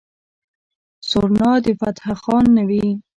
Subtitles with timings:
[1.09, 2.85] سورنا د فتح خان نه وي.